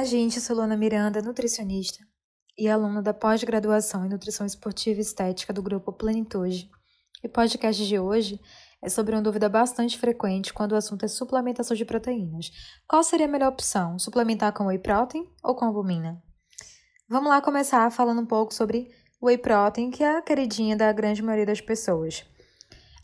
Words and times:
Olá, 0.00 0.08
gente. 0.08 0.40
sou 0.40 0.56
Luana 0.56 0.78
Miranda, 0.78 1.20
nutricionista 1.20 2.02
e 2.56 2.70
aluna 2.70 3.02
da 3.02 3.12
pós-graduação 3.12 4.06
em 4.06 4.08
Nutrição 4.08 4.46
Esportiva 4.46 4.98
e 4.98 5.02
Estética 5.02 5.52
do 5.52 5.62
Grupo 5.62 5.92
Plenitude. 5.92 6.70
E 7.22 7.26
o 7.26 7.30
podcast 7.30 7.86
de 7.86 7.98
hoje 7.98 8.40
é 8.82 8.88
sobre 8.88 9.14
uma 9.14 9.20
dúvida 9.20 9.46
bastante 9.46 9.98
frequente 9.98 10.54
quando 10.54 10.72
o 10.72 10.74
assunto 10.74 11.04
é 11.04 11.08
suplementação 11.08 11.76
de 11.76 11.84
proteínas. 11.84 12.50
Qual 12.88 13.04
seria 13.04 13.26
a 13.26 13.28
melhor 13.28 13.50
opção? 13.50 13.98
Suplementar 13.98 14.54
com 14.54 14.68
whey 14.68 14.78
protein 14.78 15.28
ou 15.44 15.54
com 15.54 15.66
albumina? 15.66 16.18
Vamos 17.06 17.28
lá 17.28 17.42
começar 17.42 17.92
falando 17.92 18.22
um 18.22 18.26
pouco 18.26 18.54
sobre 18.54 18.88
whey 19.22 19.36
protein, 19.36 19.90
que 19.90 20.02
é 20.02 20.16
a 20.16 20.22
queridinha 20.22 20.78
da 20.78 20.90
grande 20.94 21.20
maioria 21.20 21.44
das 21.44 21.60
pessoas. 21.60 22.24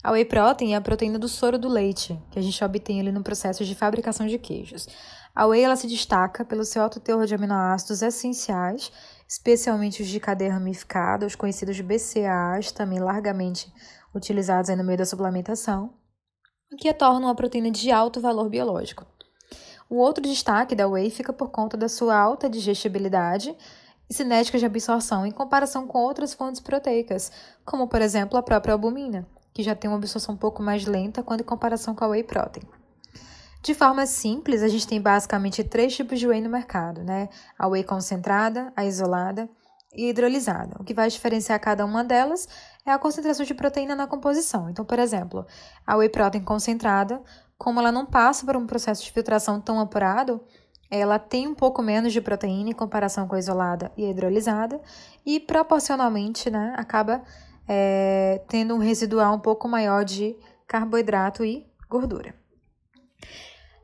A 0.03 0.11
whey 0.11 0.25
protein 0.25 0.73
é 0.73 0.75
a 0.77 0.81
proteína 0.81 1.17
do 1.17 1.27
soro 1.27 1.57
do 1.57 1.67
leite, 1.67 2.19
que 2.31 2.37
a 2.37 2.41
gente 2.41 2.63
obtém 2.63 2.99
ali 2.99 3.11
no 3.11 3.23
processo 3.23 3.65
de 3.65 3.75
fabricação 3.75 4.27
de 4.27 4.37
queijos. 4.37 4.87
A 5.35 5.45
whey 5.45 5.63
ela 5.63 5.75
se 5.75 5.87
destaca 5.87 6.45
pelo 6.45 6.63
seu 6.63 6.81
alto 6.81 6.99
teor 6.99 7.25
de 7.25 7.35
aminoácidos 7.35 8.01
essenciais, 8.01 8.91
especialmente 9.27 10.01
os 10.01 10.07
de 10.07 10.19
cadeia 10.19 10.53
ramificada, 10.53 11.25
os 11.25 11.35
conhecidos 11.35 11.79
BCAAs, 11.81 12.71
também 12.71 12.99
largamente 12.99 13.71
utilizados 14.13 14.69
no 14.75 14.83
meio 14.83 14.97
da 14.97 15.05
suplementação, 15.05 15.93
o 16.71 16.75
que 16.75 16.89
a 16.89 16.93
torna 16.93 17.27
uma 17.27 17.35
proteína 17.35 17.71
de 17.71 17.91
alto 17.91 18.21
valor 18.21 18.49
biológico. 18.49 19.05
O 19.89 19.97
outro 19.97 20.21
destaque 20.21 20.75
da 20.75 20.87
whey 20.87 21.09
fica 21.09 21.31
por 21.31 21.49
conta 21.49 21.77
da 21.77 21.87
sua 21.87 22.15
alta 22.15 22.49
digestibilidade 22.49 23.55
e 24.09 24.13
cinética 24.13 24.57
de 24.57 24.65
absorção 24.65 25.25
em 25.25 25.31
comparação 25.31 25.87
com 25.87 25.99
outras 25.99 26.33
fontes 26.33 26.61
proteicas, 26.61 27.31
como 27.65 27.87
por 27.87 28.01
exemplo 28.01 28.37
a 28.37 28.43
própria 28.43 28.73
albumina, 28.73 29.27
que 29.57 29.63
já 29.63 29.73
tem 29.73 29.89
uma 29.89 29.97
absorção 29.97 30.35
um 30.35 30.37
pouco 30.37 30.61
mais 30.61 30.85
lenta 30.85 31.23
quando 31.23 31.41
em 31.41 31.43
comparação 31.43 31.95
com 31.95 32.05
a 32.05 32.09
whey 32.09 32.23
protein. 32.23 32.61
De 33.63 33.73
forma 33.73 34.05
simples, 34.05 34.61
a 34.61 34.67
gente 34.67 34.87
tem 34.87 35.01
basicamente 35.01 35.63
três 35.63 35.95
tipos 35.95 36.19
de 36.19 36.27
whey 36.27 36.39
no 36.41 36.47
mercado, 36.47 37.03
né? 37.03 37.27
A 37.57 37.67
whey 37.67 37.83
concentrada, 37.83 38.71
a 38.75 38.85
isolada 38.85 39.49
e 39.95 40.09
hidrolisada. 40.11 40.77
O 40.79 40.83
que 40.83 40.93
vai 40.93 41.09
diferenciar 41.09 41.59
cada 41.59 41.83
uma 41.83 42.03
delas 42.03 42.47
é 42.85 42.91
a 42.91 42.99
concentração 42.99 43.43
de 43.43 43.55
proteína 43.55 43.95
na 43.95 44.05
composição. 44.05 44.69
Então, 44.69 44.85
por 44.85 44.99
exemplo, 44.99 45.43
a 45.87 45.97
whey 45.97 46.09
protein 46.09 46.43
concentrada, 46.43 47.19
como 47.57 47.79
ela 47.79 47.91
não 47.91 48.05
passa 48.05 48.45
por 48.45 48.55
um 48.55 48.67
processo 48.67 49.03
de 49.03 49.11
filtração 49.11 49.59
tão 49.59 49.79
apurado, 49.79 50.39
ela 50.87 51.17
tem 51.17 51.47
um 51.47 51.55
pouco 51.55 51.81
menos 51.81 52.13
de 52.13 52.21
proteína 52.21 52.69
em 52.69 52.73
comparação 52.73 53.27
com 53.27 53.33
a 53.33 53.39
isolada 53.39 53.91
e 53.97 54.05
a 54.05 54.09
hidrolisada, 54.11 54.79
e 55.25 55.39
proporcionalmente 55.39 56.47
né, 56.51 56.75
acaba 56.77 57.23
é, 57.67 58.41
tendo 58.47 58.75
um 58.75 58.79
residual 58.79 59.35
um 59.35 59.39
pouco 59.39 59.67
maior 59.67 60.05
de 60.05 60.35
carboidrato 60.67 61.43
e 61.43 61.65
gordura. 61.89 62.33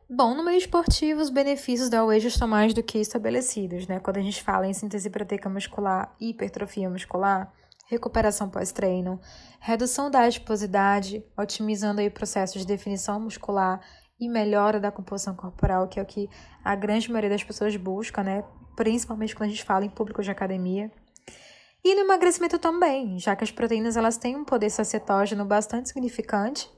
Bom, 0.09 0.35
no 0.35 0.43
meio 0.43 0.57
esportivo, 0.57 1.21
os 1.21 1.29
benefícios 1.29 1.89
da 1.89 2.05
whey 2.05 2.19
estão 2.19 2.47
mais 2.47 2.73
do 2.73 2.83
que 2.83 2.99
estabelecidos, 2.99 3.87
né? 3.87 3.99
Quando 3.99 4.17
a 4.17 4.21
gente 4.21 4.43
fala 4.43 4.67
em 4.67 4.73
síntese 4.73 5.09
proteica 5.09 5.49
muscular, 5.49 6.15
hipertrofia 6.19 6.89
muscular, 6.89 7.51
recuperação 7.89 8.49
pós-treino, 8.49 9.19
redução 9.59 10.11
da 10.11 10.21
adiposidade, 10.21 11.23
otimizando 11.37 12.01
aí 12.01 12.07
o 12.07 12.11
processo 12.11 12.59
de 12.59 12.67
definição 12.67 13.19
muscular 13.19 13.81
e 14.19 14.29
melhora 14.29 14.79
da 14.79 14.91
composição 14.91 15.35
corporal, 15.35 15.87
que 15.87 15.99
é 15.99 16.03
o 16.03 16.05
que 16.05 16.29
a 16.63 16.75
grande 16.75 17.09
maioria 17.09 17.31
das 17.31 17.43
pessoas 17.43 17.75
busca, 17.75 18.23
né? 18.23 18.43
Principalmente 18.75 19.35
quando 19.35 19.49
a 19.49 19.51
gente 19.51 19.63
fala 19.63 19.85
em 19.85 19.89
público 19.89 20.21
de 20.21 20.29
academia. 20.29 20.91
E 21.83 21.95
no 21.95 22.01
emagrecimento 22.01 22.57
também, 22.57 23.19
já 23.19 23.35
que 23.35 23.43
as 23.43 23.51
proteínas 23.51 23.97
elas 23.97 24.17
têm 24.17 24.37
um 24.37 24.45
poder 24.45 24.69
sacetógeno 24.69 25.43
bastante 25.43 25.89
significante 25.89 26.69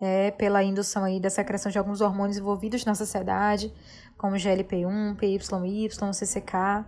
é, 0.00 0.30
pela 0.30 0.62
indução 0.62 1.02
aí 1.02 1.18
da 1.18 1.30
secreção 1.30 1.70
de 1.70 1.78
alguns 1.78 2.00
hormônios 2.00 2.36
envolvidos 2.36 2.84
na 2.84 2.94
sociedade, 2.94 3.72
como 4.16 4.36
GLP-1, 4.36 5.16
PYY, 5.16 5.88
CCK, 5.88 6.84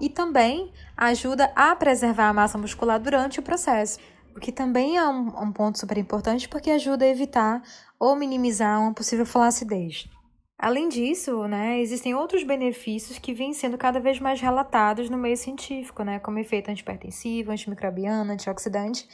e 0.00 0.10
também 0.10 0.72
ajuda 0.96 1.52
a 1.54 1.76
preservar 1.76 2.28
a 2.28 2.32
massa 2.32 2.58
muscular 2.58 3.00
durante 3.00 3.38
o 3.38 3.42
processo, 3.42 4.00
o 4.36 4.40
que 4.40 4.50
também 4.50 4.96
é 4.96 5.08
um, 5.08 5.44
um 5.44 5.52
ponto 5.52 5.78
super 5.78 5.96
importante 5.98 6.48
porque 6.48 6.70
ajuda 6.70 7.04
a 7.04 7.08
evitar 7.08 7.62
ou 8.00 8.16
minimizar 8.16 8.80
uma 8.80 8.92
possível 8.92 9.24
flacidez. 9.24 10.08
Além 10.58 10.88
disso, 10.88 11.46
né, 11.46 11.78
existem 11.80 12.14
outros 12.14 12.42
benefícios 12.42 13.18
que 13.18 13.34
vêm 13.34 13.52
sendo 13.52 13.76
cada 13.76 14.00
vez 14.00 14.18
mais 14.18 14.40
relatados 14.40 15.10
no 15.10 15.18
meio 15.18 15.36
científico, 15.36 16.02
né, 16.02 16.18
como 16.18 16.38
efeito 16.38 16.70
antipertensivo, 16.70 17.52
antimicrobiano, 17.52 18.32
antioxidante, 18.32 19.06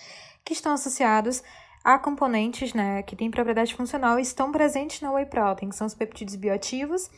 que 0.44 0.52
estão 0.52 0.72
associados 0.72 1.42
Há 1.84 1.98
componentes 1.98 2.72
né, 2.72 3.02
que 3.02 3.16
têm 3.16 3.30
propriedade 3.30 3.74
funcional 3.74 4.18
e 4.18 4.22
estão 4.22 4.52
presentes 4.52 5.00
na 5.00 5.10
whey 5.10 5.26
protein, 5.26 5.68
que 5.68 5.74
são 5.74 5.86
os 5.86 5.94
peptídeos 5.94 6.36
bioativos 6.36 7.10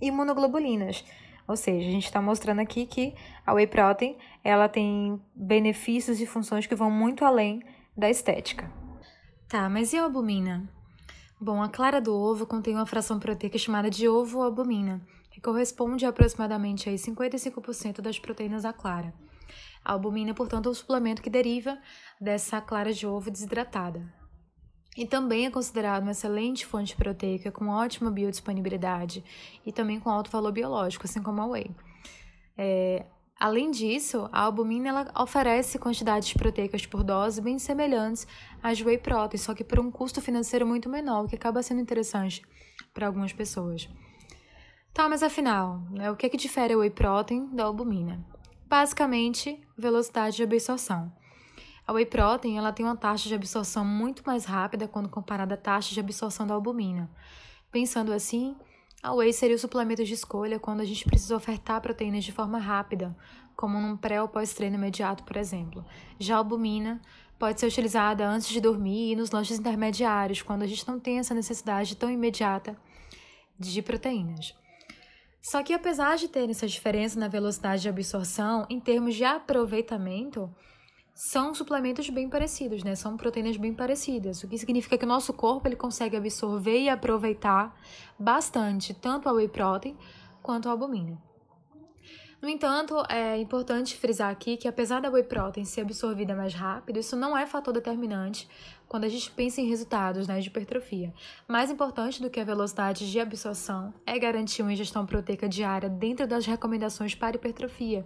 e 0.00 0.06
imunoglobulinas. 0.06 1.04
Ou 1.48 1.56
seja, 1.56 1.88
a 1.88 1.90
gente 1.90 2.04
está 2.04 2.22
mostrando 2.22 2.60
aqui 2.60 2.86
que 2.86 3.14
a 3.44 3.52
whey 3.52 3.66
protein 3.66 4.16
ela 4.44 4.68
tem 4.68 5.20
benefícios 5.34 6.20
e 6.20 6.26
funções 6.26 6.66
que 6.66 6.74
vão 6.76 6.88
muito 6.88 7.24
além 7.24 7.64
da 7.96 8.08
estética. 8.08 8.70
Tá, 9.48 9.68
mas 9.68 9.92
e 9.92 9.98
a 9.98 10.04
albumina? 10.04 10.68
Bom, 11.44 11.60
a 11.60 11.68
clara 11.68 12.00
do 12.00 12.14
ovo 12.14 12.46
contém 12.46 12.76
uma 12.76 12.86
fração 12.86 13.18
proteica 13.18 13.58
chamada 13.58 13.90
de 13.90 14.08
ovo-albumina, 14.08 15.04
que 15.28 15.40
corresponde 15.40 16.06
a 16.06 16.10
aproximadamente 16.10 16.88
a 16.88 16.92
55% 16.92 18.00
das 18.00 18.16
proteínas 18.16 18.62
da 18.62 18.72
clara. 18.72 19.12
A 19.84 19.90
albumina, 19.90 20.32
portanto, 20.34 20.68
é 20.68 20.70
um 20.70 20.74
suplemento 20.74 21.20
que 21.20 21.28
deriva 21.28 21.76
dessa 22.20 22.60
clara 22.60 22.92
de 22.92 23.08
ovo 23.08 23.28
desidratada. 23.28 24.08
E 24.96 25.04
também 25.04 25.44
é 25.44 25.50
considerado 25.50 26.02
uma 26.02 26.12
excelente 26.12 26.64
fonte 26.64 26.94
proteica 26.94 27.50
com 27.50 27.66
ótima 27.66 28.08
biodisponibilidade 28.08 29.24
e 29.66 29.72
também 29.72 29.98
com 29.98 30.10
alto 30.10 30.30
valor 30.30 30.52
biológico, 30.52 31.06
assim 31.06 31.20
como 31.20 31.40
a 31.40 31.46
whey. 31.46 31.74
É, 32.56 33.04
além 33.42 33.72
disso, 33.72 34.28
a 34.30 34.42
albumina 34.42 35.10
oferece 35.18 35.76
quantidades 35.76 36.32
proteicas 36.32 36.86
por 36.86 37.02
dose 37.02 37.40
bem 37.40 37.58
semelhantes 37.58 38.24
às 38.62 38.80
whey 38.80 38.96
protein, 38.96 39.36
só 39.36 39.52
que 39.52 39.64
por 39.64 39.80
um 39.80 39.90
custo 39.90 40.20
financeiro 40.20 40.64
muito 40.64 40.88
menor, 40.88 41.24
o 41.24 41.28
que 41.28 41.34
acaba 41.34 41.60
sendo 41.60 41.80
interessante 41.80 42.40
para 42.94 43.08
algumas 43.08 43.32
pessoas. 43.32 43.88
Tá, 44.94 45.08
mas 45.08 45.24
afinal, 45.24 45.80
né, 45.90 46.08
o 46.08 46.14
que, 46.14 46.26
é 46.26 46.28
que 46.28 46.36
difere 46.36 46.74
a 46.74 46.78
whey 46.78 46.90
protein 46.90 47.48
da 47.52 47.64
albumina? 47.64 48.24
Basicamente, 48.68 49.60
velocidade 49.76 50.36
de 50.36 50.44
absorção. 50.44 51.12
A 51.84 51.92
whey 51.92 52.06
protein 52.06 52.58
ela 52.58 52.72
tem 52.72 52.86
uma 52.86 52.96
taxa 52.96 53.28
de 53.28 53.34
absorção 53.34 53.84
muito 53.84 54.22
mais 54.24 54.44
rápida 54.44 54.86
quando 54.86 55.08
comparada 55.08 55.54
à 55.54 55.58
taxa 55.58 55.92
de 55.92 55.98
absorção 55.98 56.46
da 56.46 56.54
albumina. 56.54 57.10
Pensando 57.72 58.12
assim, 58.12 58.54
a 59.02 59.12
whey 59.12 59.32
seria 59.32 59.56
o 59.56 59.58
suplemento 59.58 60.04
de 60.04 60.14
escolha 60.14 60.60
quando 60.60 60.80
a 60.80 60.84
gente 60.84 61.04
precisa 61.04 61.34
ofertar 61.34 61.80
proteínas 61.80 62.22
de 62.22 62.30
forma 62.30 62.58
rápida, 62.58 63.16
como 63.56 63.80
num 63.80 63.96
pré 63.96 64.22
ou 64.22 64.28
pós-treino 64.28 64.76
imediato, 64.76 65.24
por 65.24 65.36
exemplo. 65.36 65.84
Já 66.18 66.36
a 66.36 66.38
albumina 66.38 67.00
pode 67.38 67.58
ser 67.58 67.66
utilizada 67.66 68.28
antes 68.28 68.48
de 68.48 68.60
dormir 68.60 69.12
e 69.12 69.16
nos 69.16 69.32
lanches 69.32 69.58
intermediários, 69.58 70.42
quando 70.42 70.62
a 70.62 70.66
gente 70.66 70.86
não 70.86 71.00
tem 71.00 71.18
essa 71.18 71.34
necessidade 71.34 71.96
tão 71.96 72.08
imediata 72.08 72.76
de 73.58 73.82
proteínas. 73.82 74.54
Só 75.40 75.60
que 75.64 75.72
apesar 75.72 76.16
de 76.16 76.28
ter 76.28 76.48
essa 76.48 76.68
diferença 76.68 77.18
na 77.18 77.26
velocidade 77.26 77.82
de 77.82 77.88
absorção, 77.88 78.64
em 78.70 78.78
termos 78.78 79.16
de 79.16 79.24
aproveitamento, 79.24 80.48
são 81.14 81.54
suplementos 81.54 82.08
bem 82.08 82.28
parecidos, 82.28 82.82
né? 82.82 82.94
São 82.94 83.16
proteínas 83.16 83.56
bem 83.56 83.74
parecidas, 83.74 84.42
o 84.42 84.48
que 84.48 84.58
significa 84.58 84.96
que 84.96 85.04
o 85.04 85.08
nosso 85.08 85.32
corpo 85.32 85.68
ele 85.68 85.76
consegue 85.76 86.16
absorver 86.16 86.80
e 86.80 86.88
aproveitar 86.88 87.78
bastante 88.18 88.94
tanto 88.94 89.28
a 89.28 89.32
whey 89.32 89.48
protein 89.48 89.96
quanto 90.42 90.68
a 90.68 90.72
albumina. 90.72 91.31
No 92.42 92.48
entanto, 92.48 92.96
é 93.08 93.38
importante 93.38 93.96
frisar 93.96 94.28
aqui 94.28 94.56
que 94.56 94.66
apesar 94.66 94.98
da 94.98 95.08
whey 95.08 95.22
protein 95.22 95.64
ser 95.64 95.82
absorvida 95.82 96.34
mais 96.34 96.52
rápido, 96.52 96.98
isso 96.98 97.14
não 97.14 97.38
é 97.38 97.46
fator 97.46 97.72
determinante 97.72 98.48
quando 98.88 99.04
a 99.04 99.08
gente 99.08 99.30
pensa 99.30 99.60
em 99.60 99.68
resultados 99.68 100.26
né, 100.26 100.40
de 100.40 100.48
hipertrofia. 100.48 101.14
Mais 101.46 101.70
importante 101.70 102.20
do 102.20 102.28
que 102.28 102.40
a 102.40 102.44
velocidade 102.44 103.08
de 103.08 103.20
absorção 103.20 103.94
é 104.04 104.18
garantir 104.18 104.60
uma 104.60 104.72
ingestão 104.72 105.06
proteica 105.06 105.48
diária 105.48 105.88
dentro 105.88 106.26
das 106.26 106.44
recomendações 106.44 107.14
para 107.14 107.36
hipertrofia, 107.36 108.04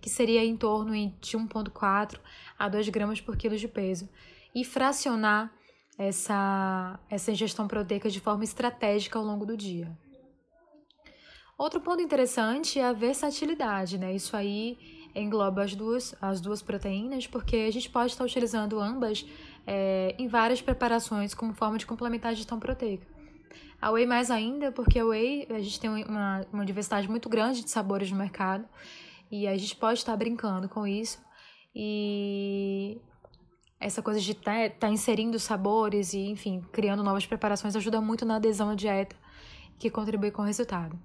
que 0.00 0.08
seria 0.08 0.42
em 0.42 0.56
torno 0.56 0.92
de 0.92 1.36
1,4 1.36 2.18
a 2.58 2.70
2 2.70 2.88
gramas 2.88 3.20
por 3.20 3.36
quilo 3.36 3.58
de 3.58 3.68
peso, 3.68 4.08
e 4.54 4.64
fracionar 4.64 5.52
essa, 5.98 6.98
essa 7.10 7.30
ingestão 7.30 7.68
proteica 7.68 8.08
de 8.08 8.20
forma 8.20 8.42
estratégica 8.42 9.18
ao 9.18 9.24
longo 9.24 9.44
do 9.44 9.54
dia. 9.54 9.94
Outro 11.58 11.80
ponto 11.80 12.02
interessante 12.02 12.78
é 12.78 12.84
a 12.84 12.92
versatilidade, 12.92 13.96
né? 13.96 14.14
Isso 14.14 14.36
aí 14.36 14.78
engloba 15.14 15.62
as 15.62 15.74
duas, 15.74 16.14
as 16.20 16.38
duas 16.38 16.60
proteínas, 16.60 17.26
porque 17.26 17.56
a 17.56 17.70
gente 17.70 17.88
pode 17.88 18.12
estar 18.12 18.24
utilizando 18.24 18.78
ambas 18.78 19.24
é, 19.66 20.14
em 20.18 20.28
várias 20.28 20.60
preparações 20.60 21.32
como 21.32 21.54
forma 21.54 21.78
de 21.78 21.86
complementar 21.86 22.30
a 22.30 22.34
digestão 22.34 22.60
proteica. 22.60 23.06
A 23.80 23.90
whey 23.90 24.04
mais 24.06 24.30
ainda, 24.30 24.70
porque 24.70 24.98
a 24.98 25.06
whey 25.06 25.46
a 25.48 25.58
gente 25.60 25.80
tem 25.80 25.88
uma, 26.04 26.46
uma 26.52 26.64
diversidade 26.64 27.08
muito 27.08 27.28
grande 27.28 27.64
de 27.64 27.70
sabores 27.70 28.10
no 28.10 28.18
mercado 28.18 28.66
e 29.30 29.46
a 29.46 29.56
gente 29.56 29.76
pode 29.76 29.98
estar 29.98 30.14
brincando 30.14 30.68
com 30.68 30.86
isso 30.86 31.18
e 31.74 33.00
essa 33.80 34.02
coisa 34.02 34.20
de 34.20 34.32
estar 34.32 34.70
tá, 34.70 34.76
tá 34.80 34.88
inserindo 34.90 35.38
sabores 35.38 36.12
e, 36.12 36.20
enfim, 36.20 36.62
criando 36.72 37.02
novas 37.02 37.26
preparações 37.26 37.74
ajuda 37.76 38.00
muito 38.00 38.26
na 38.26 38.36
adesão 38.36 38.70
à 38.70 38.74
dieta 38.74 39.16
que 39.78 39.90
contribui 39.90 40.30
com 40.30 40.42
o 40.42 40.44
resultado. 40.44 40.98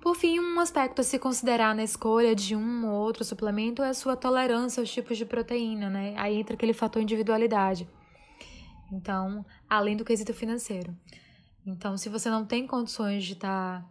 Por 0.00 0.14
fim, 0.14 0.38
um 0.38 0.60
aspecto 0.60 1.00
a 1.00 1.04
se 1.04 1.18
considerar 1.18 1.74
na 1.74 1.82
escolha 1.82 2.34
de 2.34 2.54
um 2.54 2.86
ou 2.86 2.92
outro 2.92 3.24
suplemento 3.24 3.82
é 3.82 3.88
a 3.88 3.94
sua 3.94 4.16
tolerância 4.16 4.80
aos 4.80 4.90
tipos 4.90 5.18
de 5.18 5.24
proteína, 5.24 5.90
né? 5.90 6.14
Aí 6.16 6.36
entra 6.36 6.54
aquele 6.54 6.72
fator 6.72 7.02
individualidade. 7.02 7.88
Então, 8.92 9.44
além 9.68 9.96
do 9.96 10.04
quesito 10.04 10.32
financeiro. 10.32 10.96
Então, 11.66 11.96
se 11.96 12.08
você 12.08 12.30
não 12.30 12.46
tem 12.46 12.66
condições 12.66 13.24
de 13.24 13.34
estar 13.34 13.82
tá, 13.82 13.88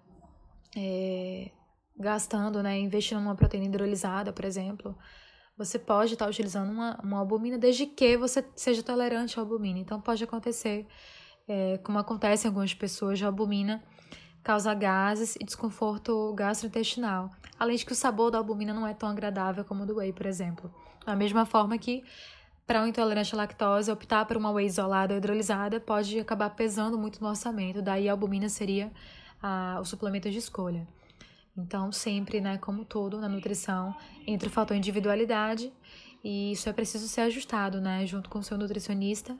é, 0.75 1.51
gastando, 1.99 2.63
né, 2.63 2.79
investindo 2.79 3.19
numa 3.19 3.35
proteína 3.35 3.67
hidrolisada, 3.67 4.31
por 4.31 4.45
exemplo, 4.45 4.97
você 5.57 5.77
pode 5.77 6.13
estar 6.13 6.25
tá 6.25 6.31
utilizando 6.31 6.71
uma, 6.71 6.99
uma 7.03 7.19
albumina 7.19 7.57
desde 7.57 7.85
que 7.85 8.17
você 8.17 8.43
seja 8.55 8.81
tolerante 8.81 9.37
à 9.37 9.41
albumina. 9.41 9.77
Então, 9.77 9.99
pode 9.99 10.23
acontecer, 10.23 10.87
é, 11.47 11.77
como 11.79 11.99
acontece 11.99 12.47
em 12.47 12.49
algumas 12.49 12.73
pessoas, 12.73 13.19
de 13.19 13.25
albumina 13.25 13.83
causa 14.47 14.73
gases 14.73 15.35
e 15.35 15.43
desconforto 15.43 16.33
gastrointestinal. 16.33 17.29
Além 17.59 17.75
de 17.75 17.85
que 17.85 17.91
o 17.91 17.95
sabor 17.95 18.31
da 18.31 18.37
albumina 18.37 18.73
não 18.73 18.87
é 18.87 18.93
tão 18.93 19.09
agradável 19.09 19.65
como 19.65 19.83
o 19.83 19.85
do 19.85 19.97
whey, 19.97 20.13
por 20.13 20.25
exemplo. 20.25 20.73
Da 21.05 21.17
mesma 21.17 21.45
forma 21.45 21.77
que 21.77 22.01
para 22.65 22.81
um 22.81 22.87
intolerante 22.87 23.35
à 23.35 23.37
lactose, 23.37 23.91
optar 23.91 24.23
por 24.23 24.37
uma 24.37 24.49
whey 24.49 24.65
isolada 24.65 25.13
ou 25.13 25.17
hidrolisada 25.17 25.81
pode 25.81 26.17
acabar 26.17 26.49
pesando 26.51 26.97
muito 26.97 27.21
no 27.21 27.27
orçamento, 27.27 27.81
daí 27.81 28.07
a 28.07 28.13
albumina 28.13 28.47
seria 28.47 28.89
a, 29.43 29.79
o 29.81 29.83
suplemento 29.83 30.31
de 30.31 30.37
escolha. 30.37 30.87
Então, 31.57 31.91
sempre, 31.91 32.39
né, 32.39 32.57
como 32.57 32.85
todo 32.85 33.19
na 33.19 33.27
nutrição, 33.27 33.93
entra 34.25 34.47
o 34.47 34.51
fator 34.51 34.77
individualidade 34.77 35.73
e 36.23 36.53
isso 36.53 36.69
é 36.69 36.71
preciso 36.71 37.09
ser 37.09 37.21
ajustado, 37.21 37.81
né, 37.81 38.05
junto 38.05 38.29
com 38.29 38.39
o 38.39 38.43
seu 38.43 38.57
nutricionista, 38.57 39.35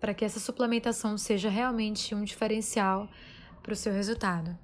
para 0.00 0.14
que 0.14 0.24
essa 0.24 0.40
suplementação 0.40 1.18
seja 1.18 1.50
realmente 1.50 2.14
um 2.14 2.24
diferencial 2.24 3.06
para 3.62 3.72
o 3.72 3.76
seu 3.76 3.92
resultado. 3.92 4.56